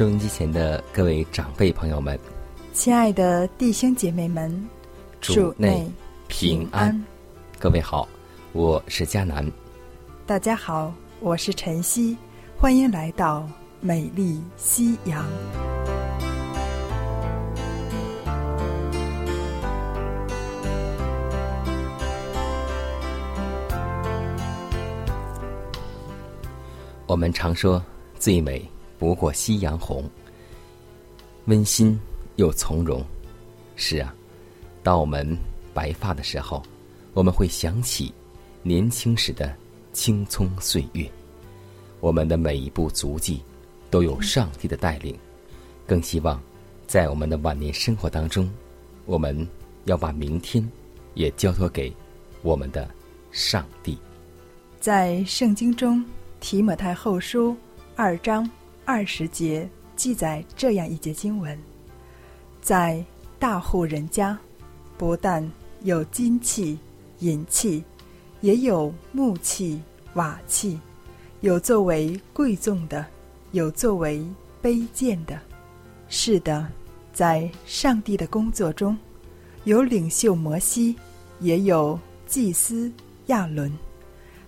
[0.00, 2.18] 收音机前的各位长辈朋友们，
[2.72, 4.50] 亲爱的弟兄姐妹们，
[5.20, 5.86] 主内
[6.26, 7.04] 平安。
[7.58, 8.08] 各位好，
[8.52, 9.46] 我是佳楠。
[10.24, 12.16] 大家好，我是晨曦，
[12.56, 13.46] 欢迎来到
[13.78, 15.22] 美丽夕阳。
[27.06, 27.84] 我们常说
[28.18, 28.66] 最美。
[29.00, 30.04] 不过夕阳红，
[31.46, 31.98] 温馨
[32.36, 33.02] 又从容。
[33.74, 34.14] 是啊，
[34.82, 35.26] 当我们
[35.72, 36.62] 白发的时候，
[37.14, 38.12] 我们会想起
[38.62, 39.56] 年轻时的
[39.94, 41.10] 青葱岁月。
[42.00, 43.42] 我们的每一步足迹
[43.90, 45.18] 都有上帝的带领。
[45.86, 46.38] 更希望
[46.86, 48.52] 在我们的晚年生活当中，
[49.06, 49.48] 我们
[49.86, 50.62] 要把明天
[51.14, 51.90] 也交托给
[52.42, 52.86] 我们的
[53.32, 53.98] 上帝。
[54.78, 56.04] 在圣经中，
[56.38, 57.56] 提摩太后书
[57.96, 58.46] 二章。
[58.92, 61.56] 二十节记载这样一节经文：
[62.60, 63.00] 在
[63.38, 64.36] 大户人家，
[64.98, 65.48] 不但
[65.82, 66.76] 有金器、
[67.20, 67.84] 银器，
[68.40, 69.80] 也有木器、
[70.14, 70.76] 瓦器，
[71.40, 73.06] 有作为贵重的，
[73.52, 74.26] 有作为
[74.60, 75.38] 卑贱的。
[76.08, 76.66] 是的，
[77.12, 78.98] 在上帝的工作中，
[79.62, 80.96] 有领袖摩西，
[81.38, 81.96] 也有
[82.26, 82.90] 祭司
[83.26, 83.72] 亚伦，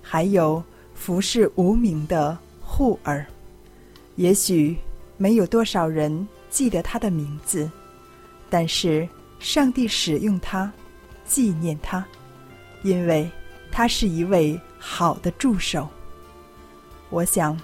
[0.03, 0.61] 还有
[0.97, 3.25] 服侍无名的护尔。
[4.17, 4.77] 也许
[5.17, 7.71] 没有多少人记得他的名字，
[8.51, 9.09] 但是
[9.39, 10.71] 上帝使用他，
[11.25, 12.05] 纪念他，
[12.83, 13.29] 因为
[13.71, 15.89] 他是一位好的助手。
[17.09, 17.59] 我想，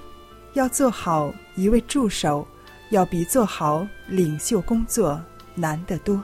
[0.55, 2.47] 要做好一位助手，
[2.91, 5.21] 要比做好领袖工作
[5.55, 6.23] 难得多。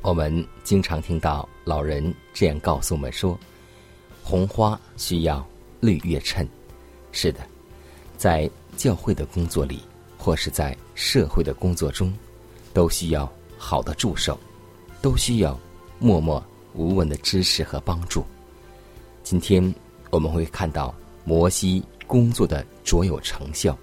[0.00, 3.38] 我们经常听到老人这样告诉我们说
[4.24, 5.46] ：“红花需要
[5.80, 6.48] 绿叶衬。”
[7.12, 7.40] 是的，
[8.16, 8.50] 在。
[8.76, 9.80] 教会的工作里，
[10.18, 12.12] 或是在社会的工作中，
[12.72, 14.38] 都需要好的助手，
[15.00, 15.58] 都需要
[15.98, 18.24] 默默无闻的支持和帮助。
[19.22, 19.74] 今天
[20.10, 23.76] 我们会看到摩西工作的卓有成效，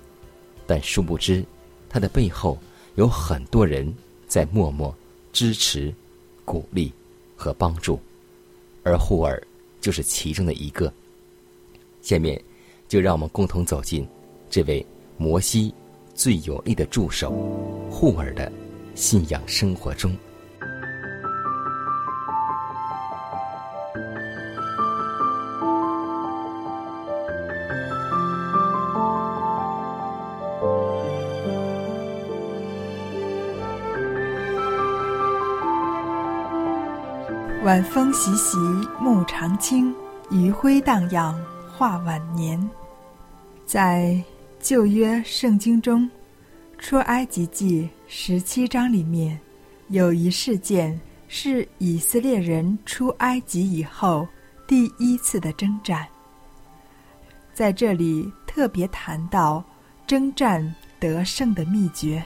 [0.68, 1.44] 但殊不知
[1.90, 2.58] 他的背后
[2.96, 3.92] 有很多人
[4.28, 4.96] 在默默
[5.34, 5.94] 支持、
[6.46, 6.94] 鼓励
[7.36, 8.00] 和帮助，
[8.84, 9.42] 而户尔
[9.80, 10.92] 就是其中的一个。
[12.02, 12.42] 下面
[12.88, 14.08] 就让我们共同走进。
[14.52, 14.86] 这位
[15.18, 15.74] 摩西
[16.14, 17.32] 最有力的助手
[17.90, 18.52] 户尔的
[18.96, 20.14] 信仰生活中，
[37.64, 38.58] 晚风习习，
[39.00, 39.96] 木长青，
[40.30, 41.34] 余晖荡漾，
[41.72, 42.70] 画晚年，
[43.66, 44.22] 在。
[44.62, 46.04] 旧约圣经中，
[46.78, 49.38] 《出埃及记》十七章里面，
[49.88, 50.98] 有一事件
[51.28, 54.28] 是以色列人出埃及以后
[54.68, 56.08] 第一次的征战。
[57.54, 59.64] 在这里特别谈到
[60.06, 60.64] 征战
[61.00, 62.24] 得胜的秘诀。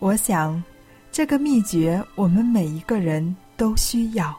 [0.00, 0.62] 我想，
[1.10, 4.38] 这个秘诀我们每一个人都需要，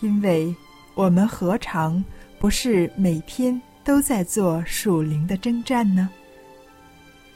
[0.00, 0.54] 因为
[0.94, 2.02] 我们何尝
[2.38, 3.60] 不是每天？
[3.84, 6.08] 都在做属灵的征战呢。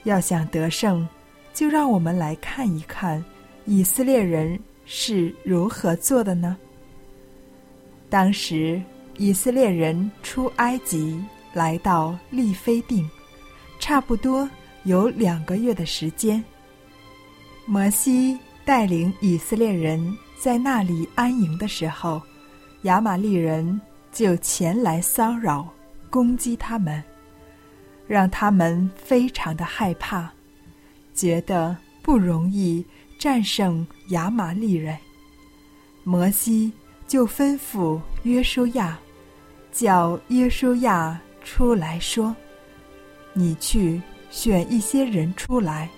[0.05, 1.07] 要想得胜，
[1.53, 3.23] 就让我们来看一看
[3.67, 6.57] 以色列人是如何做的呢？
[8.09, 8.83] 当时
[9.19, 11.23] 以色列人出埃及，
[11.53, 13.07] 来到利非定，
[13.79, 14.49] 差不多
[14.85, 16.43] 有两个月的时间。
[17.67, 22.23] 摩西带领以色列人在那里安营的时候，
[22.83, 23.79] 亚玛利人
[24.11, 25.69] 就前来骚扰、
[26.11, 27.03] 攻击他们，
[28.07, 30.31] 让他们非常的害怕，
[31.15, 32.85] 觉得不容易
[33.19, 34.97] 战胜亚玛利人。
[36.05, 36.73] 摩西
[37.07, 38.99] 就吩咐约书亚，
[39.71, 42.35] 叫约书亚出来说
[43.35, 44.01] ：“你去
[44.31, 45.89] 选一些人出来。”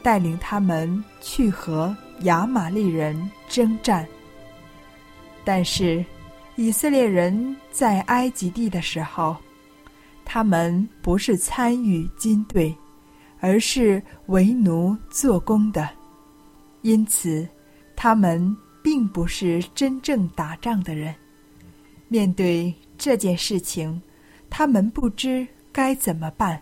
[0.00, 4.06] 带领他们去和亚玛利人征战。
[5.44, 6.04] 但是，
[6.58, 9.36] 以色列人在埃及地的时候，
[10.24, 12.74] 他们不是参与军队，
[13.38, 15.88] 而是为奴做工的，
[16.82, 17.46] 因此，
[17.94, 21.14] 他们并不是真正打仗的人。
[22.08, 24.02] 面对这件事情，
[24.50, 26.60] 他们不知该怎么办。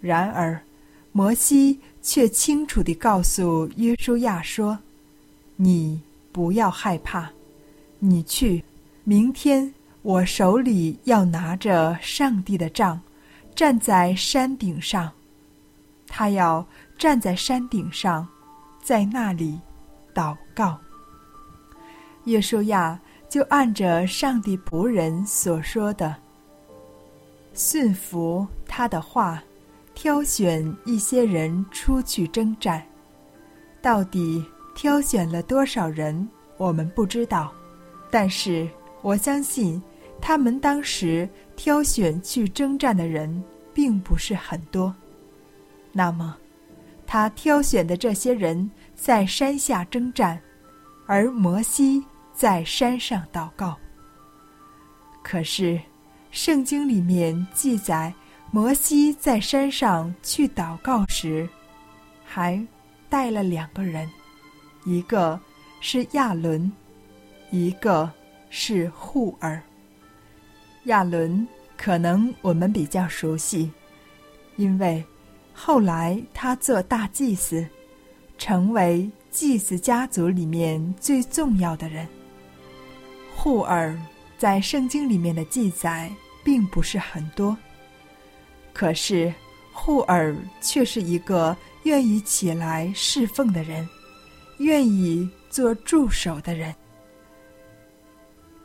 [0.00, 0.62] 然而，
[1.10, 1.80] 摩西。
[2.02, 4.78] 却清楚地告诉约书亚说
[5.56, 6.00] ：“你
[6.32, 7.30] 不要害怕，
[7.98, 8.64] 你去。
[9.10, 13.00] 明天我手里要拿着上帝的杖，
[13.56, 15.10] 站在山顶上。
[16.06, 16.64] 他要
[16.96, 18.24] 站在山顶上，
[18.80, 19.58] 在那里
[20.14, 20.78] 祷告。”
[22.26, 22.96] 耶稣亚
[23.28, 26.14] 就按着上帝仆人所说的，
[27.52, 29.42] 顺服他的话。
[29.92, 32.80] 挑选一些人出去征战，
[33.82, 34.42] 到底
[34.72, 37.52] 挑选了多少人，我们不知道。
[38.08, 38.68] 但是
[39.02, 39.82] 我相信，
[40.20, 43.42] 他们当时挑选去征战的人
[43.72, 44.94] 并不是很多。
[45.92, 46.36] 那么，
[47.06, 50.40] 他挑选的这些人在山下征战，
[51.06, 53.76] 而摩西在山上祷告。
[55.22, 55.80] 可是，
[56.30, 58.12] 圣经里面记载。
[58.52, 61.48] 摩西在山上去祷告时，
[62.24, 62.60] 还
[63.08, 64.10] 带了两个人，
[64.84, 65.38] 一个
[65.80, 66.72] 是亚伦，
[67.52, 68.10] 一个
[68.50, 69.62] 是户尔。
[70.84, 73.70] 亚伦可能我们比较熟悉，
[74.56, 75.02] 因为
[75.54, 77.66] 后来他做大祭司，
[78.36, 82.06] 成为祭司家族里面最重要的人。
[83.34, 83.98] 户尔
[84.36, 86.10] 在圣经里面的记载
[86.44, 87.56] 并不是很多。
[88.72, 89.32] 可是，
[89.72, 93.86] 户尔却是一个愿意起来侍奉的人，
[94.58, 96.74] 愿意做助手的人。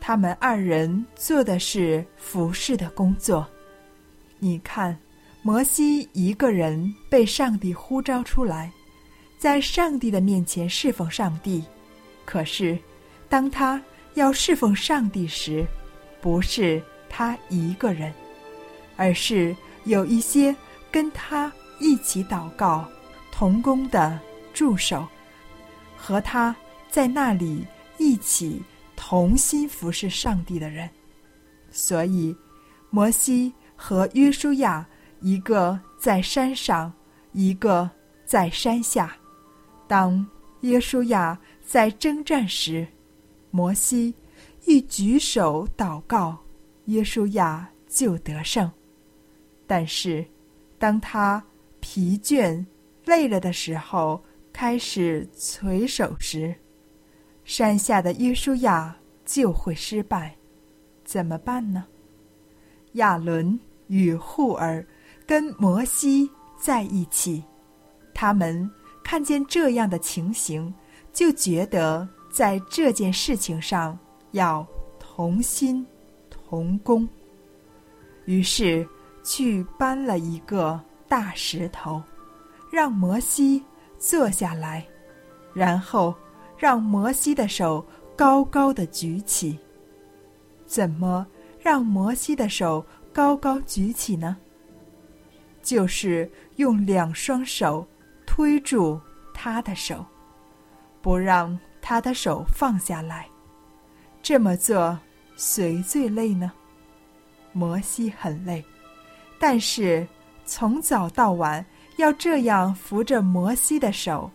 [0.08, 3.44] 他们二人做的是服侍的工作。
[4.38, 4.96] 你看，
[5.42, 8.72] 摩西一个人被上帝呼召出来，
[9.40, 11.64] 在上帝的面前侍奉上帝。
[12.24, 12.78] 可是，
[13.28, 13.82] 当他
[14.14, 15.66] 要侍奉上帝时，
[16.22, 16.80] 不是
[17.10, 18.14] 他一个人，
[18.96, 19.56] 而是。
[19.86, 20.56] 有一些
[20.92, 22.88] 跟他一起祷告、
[23.32, 24.20] 同工的
[24.54, 25.08] 助手，
[25.98, 26.56] 和他
[26.92, 27.66] 在那里
[27.98, 28.62] 一起
[28.96, 30.90] 同心服侍上帝的人，
[31.70, 32.36] 所以
[32.90, 34.88] 摩西和约书亚
[35.20, 36.92] 一个在山上，
[37.34, 37.90] 一个
[38.26, 39.16] 在山下。
[39.88, 40.26] 当
[40.62, 42.88] 约书亚在征战时，
[43.52, 44.16] 摩西
[44.66, 46.38] 一举手祷告，
[46.86, 48.72] 约书亚就得胜。
[49.68, 50.26] 但是，
[50.80, 51.44] 当他
[51.80, 52.66] 疲倦、
[53.06, 56.56] 累了的时候，开始垂手时，
[57.46, 60.36] 山下的约书亚就会失败。
[61.06, 61.86] 怎么办呢？
[62.94, 64.86] 亚伦与户尔
[65.26, 67.42] 跟摩西在一起，
[68.14, 68.70] 他们
[69.02, 70.74] 看见这样的情形，
[71.14, 73.98] 就觉得在这件事情上
[74.32, 74.68] 要
[75.00, 75.88] 同心
[76.30, 77.08] 同工。
[78.26, 78.86] 于是。
[79.28, 82.00] 去搬了一个大石头，
[82.70, 83.60] 让摩西
[83.98, 84.86] 坐下来，
[85.52, 86.14] 然后
[86.58, 87.86] 让摩西的手
[88.16, 89.58] 高高的举起。
[90.66, 91.26] 怎么
[91.60, 94.38] 让摩西的手高高举起呢？
[95.62, 97.86] 就是用两双手
[98.26, 99.00] 推住
[99.34, 100.06] 他的手，
[101.02, 103.28] 不让他的手放下来。
[104.22, 104.98] 这么做
[105.36, 106.52] 谁最累呢？
[107.52, 108.64] 摩西很累。
[109.40, 110.08] 但是，
[110.46, 111.64] 从早到晚
[111.98, 114.30] 要这样扶着摩西的手，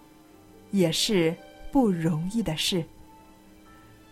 [0.70, 1.34] 也是
[1.72, 2.84] 不容易的事。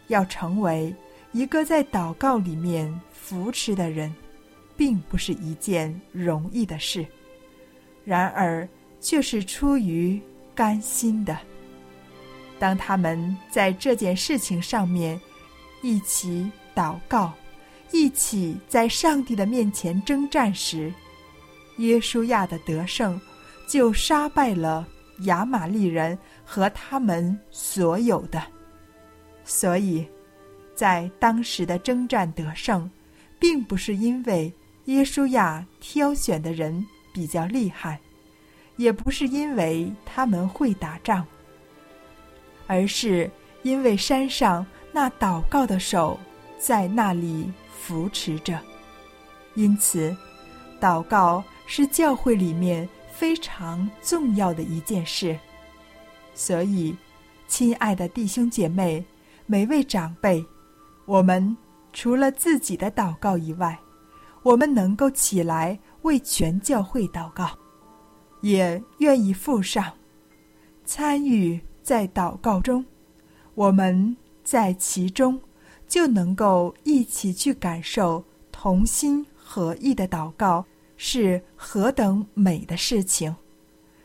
[0.08, 0.94] 要成为
[1.32, 4.14] 一个在祷告里面扶持的人，
[4.76, 7.04] 并不是一件容易的事。
[8.04, 8.66] 然而，
[9.00, 10.20] 却是出于
[10.54, 11.38] 甘心的。
[12.58, 15.20] 当他们在这件事情上面
[15.82, 17.32] 一起祷告。
[17.90, 20.92] 一起在上帝的面前征战时，
[21.78, 23.18] 耶稣亚的得胜
[23.66, 24.86] 就杀败了
[25.20, 28.42] 亚玛利人和他们所有的。
[29.44, 30.06] 所以，
[30.74, 32.90] 在当时的征战得胜，
[33.38, 34.52] 并不是因为
[34.84, 37.98] 耶稣亚挑选的人比较厉害，
[38.76, 41.26] 也不是因为他们会打仗，
[42.66, 43.30] 而是
[43.62, 46.18] 因为山上那祷告的手
[46.58, 48.58] 在那里扶持着。
[49.54, 50.14] 因此，
[50.80, 55.36] 祷告是教会里面非常重要的一件事。
[56.34, 56.96] 所以，
[57.48, 59.04] 亲爱的弟兄姐妹，
[59.44, 60.44] 每位长辈，
[61.04, 61.56] 我们
[61.92, 63.76] 除了自己的祷告以外，
[64.44, 67.50] 我们能够起来为全教会祷告，
[68.40, 69.92] 也愿意附上
[70.84, 72.84] 参与在祷告中。
[73.56, 75.40] 我们在其中
[75.88, 80.64] 就能够一起去感受同心合意的祷告
[80.98, 83.34] 是何等美的事情，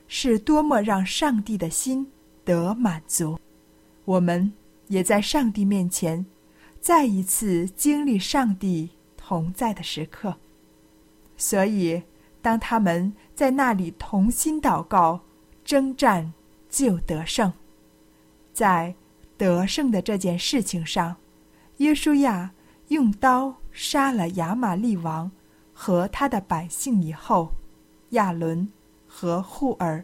[0.08, 2.08] 是多么让上帝的心。
[2.46, 3.40] 得满足，
[4.04, 4.52] 我们
[4.90, 6.26] 也在上帝面前
[6.82, 10.36] 再一次经历上帝同在的时刻。
[11.38, 12.04] 所以，
[12.42, 15.22] 当他们在那里同心祷告、
[15.64, 16.34] 征战，
[16.70, 17.54] 就得胜。
[18.52, 18.94] 在
[19.38, 21.16] 得胜的这件事情上，
[21.78, 22.52] 约书亚
[22.90, 25.32] 用刀杀了亚玛利王
[25.74, 27.52] 和他的百姓以后，
[28.12, 28.68] 亚伦
[29.08, 30.04] 和户尔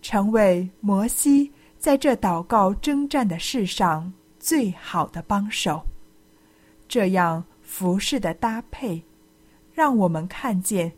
[0.00, 1.52] 成为摩西。
[1.78, 5.80] 在这祷告征战的事上，最好的帮手，
[6.88, 9.00] 这样服饰的搭配，
[9.72, 10.90] 让我们看见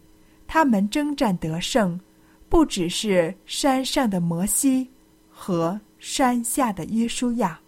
[0.46, 2.00] 他们征战得胜，
[2.48, 4.88] 不只是山上的摩西
[5.28, 7.58] 和山下的约书亚，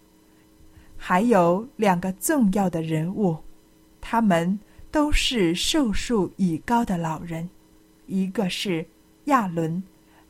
[0.97, 3.37] 还有两个重要的人物，
[3.99, 4.57] 他们
[4.91, 7.49] 都是寿数已高的老人，
[8.07, 8.85] 一个是
[9.25, 9.81] 亚伦，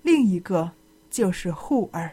[0.04, 0.72] 另一个
[1.10, 2.10] 就是户尔。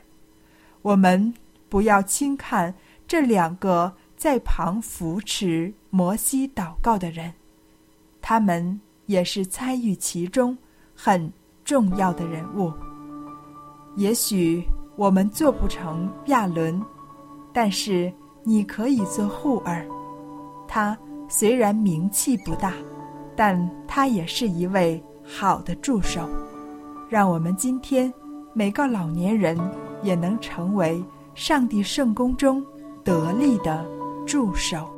[0.81, 1.33] 我们
[1.69, 2.75] 不要轻看
[3.07, 7.33] 这两个在旁扶持摩西祷告的人，
[8.23, 10.57] 他们也是参与其中
[10.95, 11.31] 很
[11.65, 12.73] 重要的人物。
[13.97, 14.65] 也许
[14.97, 16.83] 我们做不成亚伦，
[17.53, 18.11] 但是
[18.43, 19.87] 你可以做护儿。
[20.67, 20.97] 他
[21.29, 22.73] 虽然名气不大，
[23.37, 26.29] 但他也是一位好的助手。
[27.09, 28.13] 让我们今天
[28.55, 29.57] 每个老年人。
[30.01, 31.03] 也能成为
[31.35, 32.65] 上帝圣宫中
[33.03, 33.85] 得力的
[34.25, 34.89] 助手。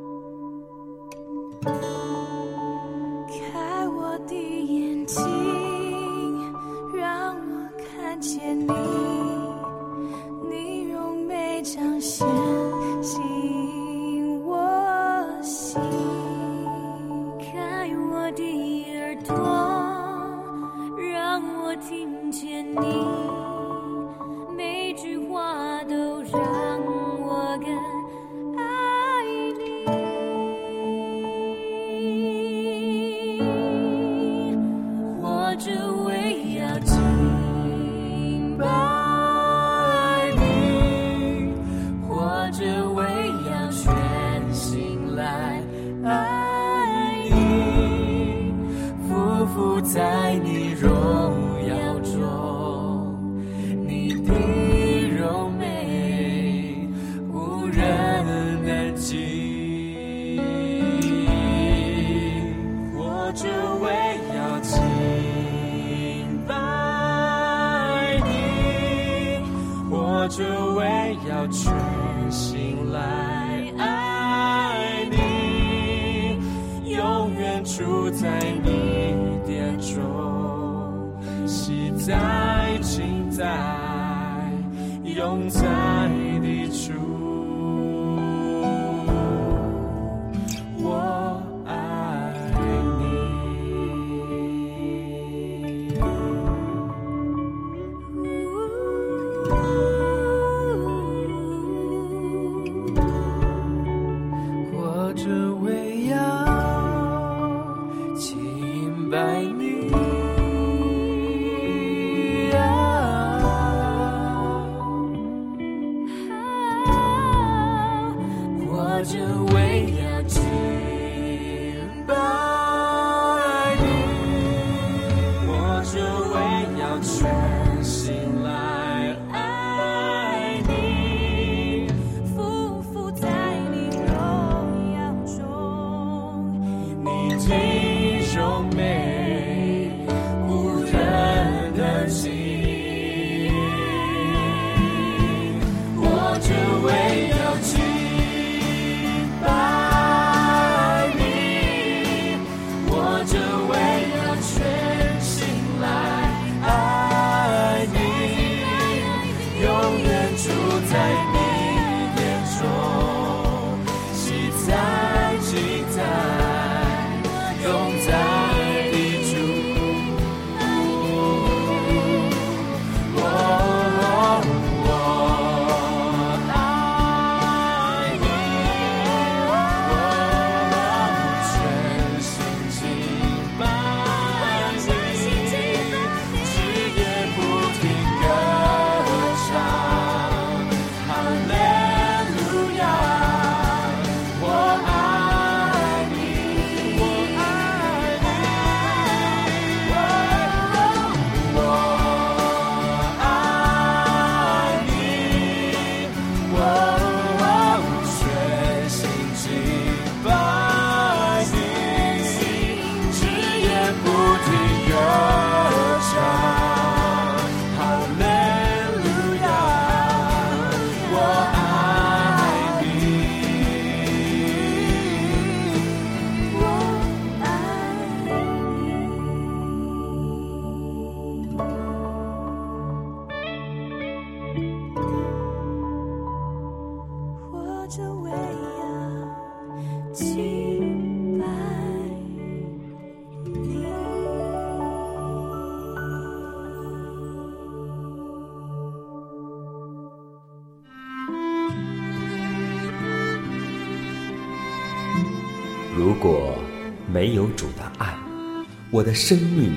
[259.01, 259.73] 我的生命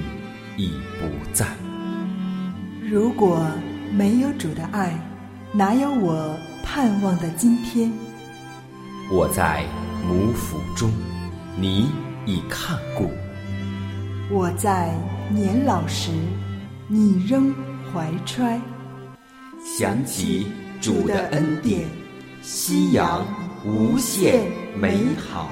[0.57, 1.47] 已不在。
[2.81, 3.49] 如果
[3.89, 4.99] 没有主的爱，
[5.53, 7.89] 哪有我盼望的今天？
[9.09, 9.63] 我在
[10.05, 10.91] 母腹中，
[11.55, 11.89] 你
[12.25, 13.05] 已看顾；
[14.29, 14.93] 我在
[15.29, 16.11] 年老时，
[16.89, 17.55] 你仍
[17.93, 18.59] 怀揣。
[19.63, 20.47] 想起
[20.81, 21.87] 主的恩典，
[22.41, 23.25] 夕阳
[23.65, 25.49] 无限美好。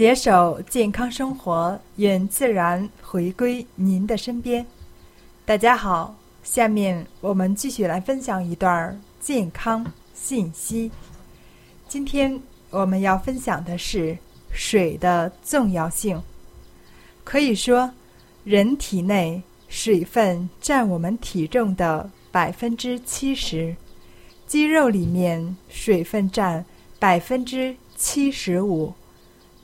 [0.00, 4.64] 携手健康生活，愿自然回归您的身边。
[5.44, 9.84] 大家好，下面我们继续来分享一段健康
[10.14, 10.90] 信息。
[11.86, 14.16] 今天我们要分享的是
[14.50, 16.18] 水的重要性。
[17.22, 17.92] 可以说，
[18.42, 23.76] 人体内水分占我们体重的百分之七十，
[24.46, 26.64] 肌肉里面水分占
[26.98, 28.94] 百分之七十五。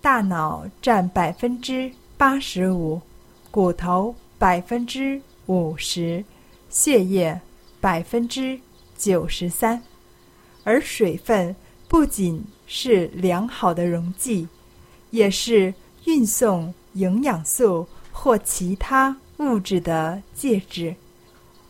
[0.06, 3.02] 大脑占百分之八十五，
[3.50, 6.24] 骨头百分之五十，
[6.70, 7.40] 血液
[7.80, 8.56] 百分之
[8.96, 9.82] 九十三。
[10.62, 11.56] 而水分
[11.88, 14.46] 不仅是良好的溶剂，
[15.10, 20.94] 也是运送营养素或其他物质的介质，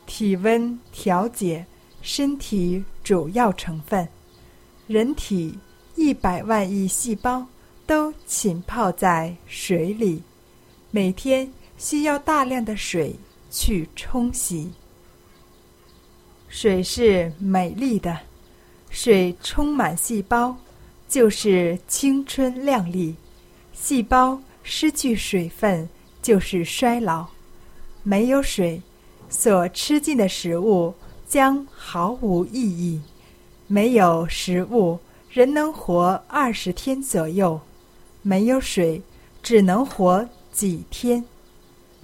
[0.04, 1.64] 体温调节
[2.02, 4.06] 身体主要成分。
[4.86, 5.58] 人体
[5.94, 7.42] 一百万亿细胞。
[7.86, 10.20] 都浸泡在水里，
[10.90, 13.14] 每天需要大量的水
[13.50, 14.72] 去冲洗。
[16.48, 18.18] 水是美丽的，
[18.90, 20.56] 水充满细胞，
[21.08, 23.14] 就是青春靓丽；
[23.72, 25.88] 细胞失去水分，
[26.20, 27.26] 就是衰老。
[28.02, 28.82] 没有水，
[29.28, 30.94] 所吃进的食物
[31.28, 33.00] 将毫无意义。
[33.68, 37.60] 没有食物，人能活二十天左右。
[38.26, 39.00] 没有水，
[39.40, 41.24] 只能活几天。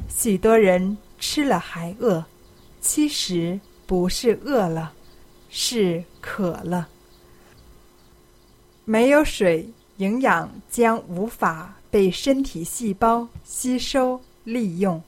[0.08, 2.24] 许多人吃了还饿，
[2.80, 3.58] 其实
[3.88, 4.92] 不是饿了，
[5.50, 6.88] 是渴了。
[8.84, 15.02] 没有水，营养将无法被身体细胞吸收利用。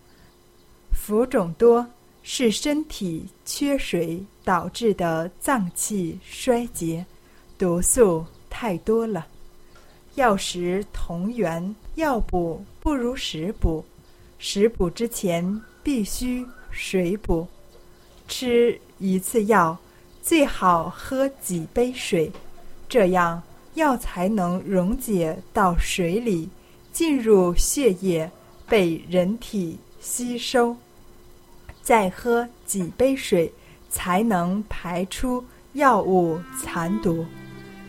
[0.90, 1.87] 浮肿多
[2.24, 7.07] 是身体缺水导致的脏器衰竭，
[7.57, 9.24] 毒素太多了。
[10.16, 13.85] 药食同源，药补不如食补。
[14.38, 17.46] 食补之前必须水补。
[18.29, 19.77] 吃一次药，
[20.22, 22.31] 最好喝几杯水，
[22.88, 23.42] 这样
[23.74, 26.48] 药才能溶解到水里，
[26.92, 28.31] 进入血液，
[28.68, 30.77] 被人体吸收。
[31.83, 33.53] 再喝几杯水，
[33.90, 37.27] 才能排出药物残毒。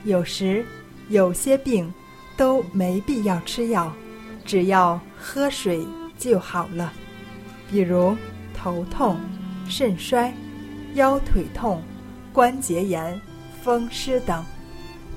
[0.05, 0.65] 有时
[1.09, 1.93] 有些病。
[2.37, 3.91] 都没必要吃药，
[4.45, 5.85] 只要喝水
[6.17, 6.91] 就好了，
[7.69, 8.15] 比如
[8.53, 9.17] 头痛、
[9.67, 10.33] 肾衰、
[10.95, 11.81] 腰腿痛、
[12.33, 13.19] 关节炎、
[13.61, 14.43] 风湿等。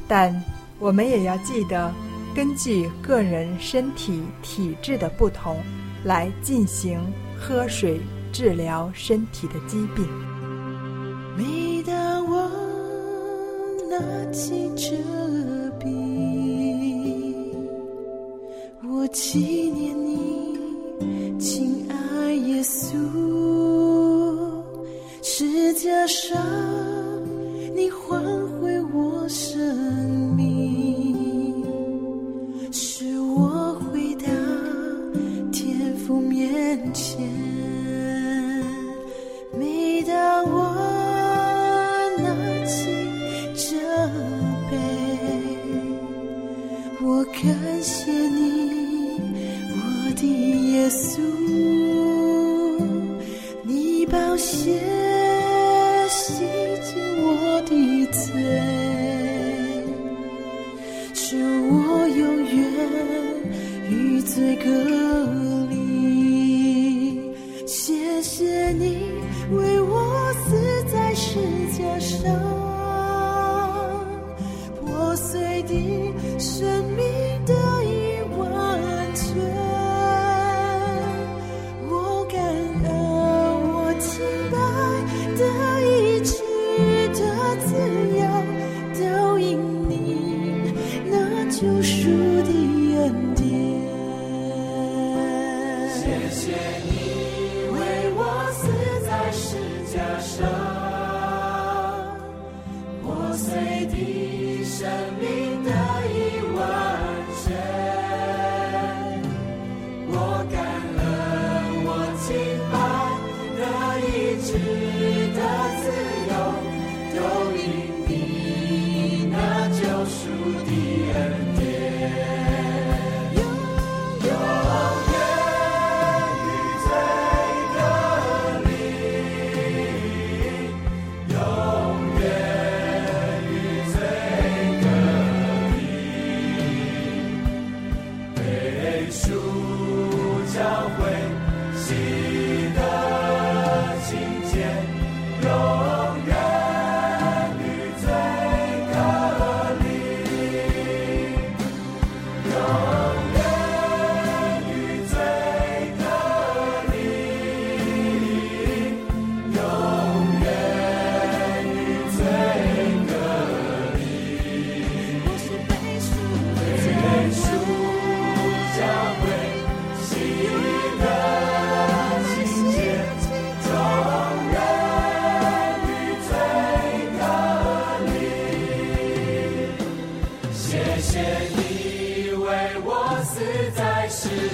[0.06, 0.34] 但
[0.78, 1.92] 我们也要记得，
[2.34, 5.56] 根据个人身体体质的不同，
[6.04, 7.00] 来进行
[7.38, 8.00] 喝水
[8.32, 10.06] 治疗身体的疾病。
[11.36, 12.50] 每当我
[13.90, 14.96] 拿起这
[15.78, 16.17] 笔，
[18.86, 19.38] 我纪
[19.70, 20.56] 念你，
[21.38, 22.94] 亲爱耶稣，
[25.20, 26.40] 十架上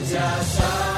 [0.03, 0.94] 在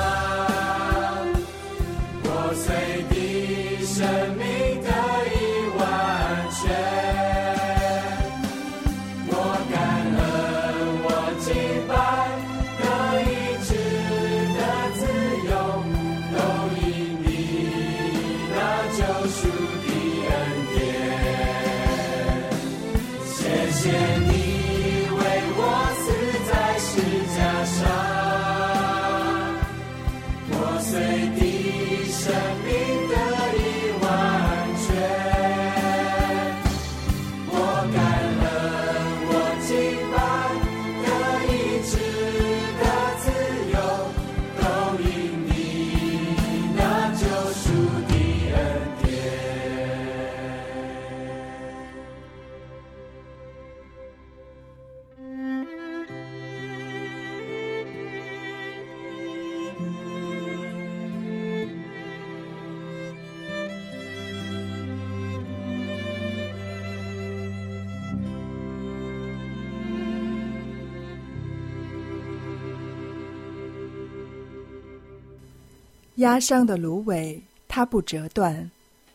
[76.16, 78.70] 压伤的芦苇，它不折断。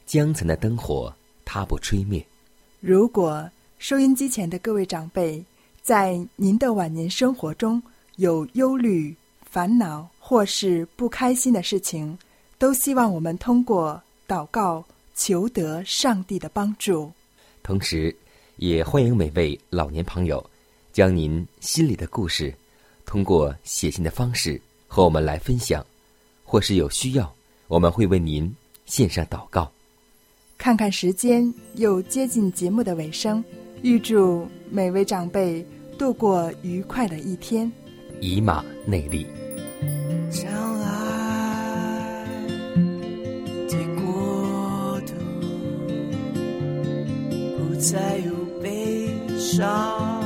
[0.05, 1.11] 江城的灯火，
[1.43, 2.23] 它不吹灭。
[2.79, 5.43] 如果收音机前的各位长辈，
[5.81, 7.81] 在您的晚年生活中
[8.17, 9.15] 有忧虑、
[9.49, 12.15] 烦恼或是不开心的事情，
[12.59, 14.85] 都希望我们通过祷告
[15.15, 17.11] 求得上帝的帮助。
[17.63, 18.15] 同时，
[18.57, 20.43] 也欢迎每位老年朋友，
[20.93, 22.53] 将您心里的故事，
[23.07, 25.83] 通过写信的方式和我们来分享。
[26.51, 27.33] 或是有需要，
[27.69, 28.53] 我们会为您
[28.85, 29.71] 献上祷告。
[30.57, 33.41] 看看时间，又接近节目的尾声，
[33.83, 35.65] 预祝每位长辈
[35.97, 37.71] 度过愉快的一天。
[38.19, 39.25] 以马内利。
[40.29, 42.27] 将来
[43.69, 45.13] 的国度
[47.57, 49.07] 不再有悲
[49.39, 50.21] 伤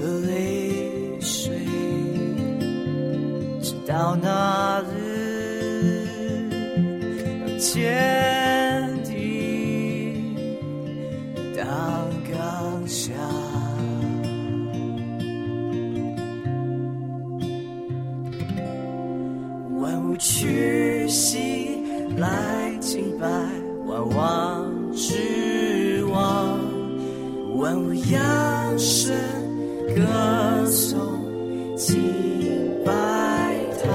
[0.00, 1.56] 和泪水，
[3.62, 4.95] 直到那日，
[7.74, 10.14] 让天地
[11.56, 11.64] 当
[12.30, 13.12] 刚强。
[19.80, 21.82] 万物屈膝
[22.16, 23.26] 来敬拜，
[23.86, 26.58] 万王之王，
[27.56, 29.12] 万物扬声
[29.94, 30.96] 歌颂
[31.76, 31.96] 敬
[32.84, 32.92] 拜
[33.82, 33.90] 他，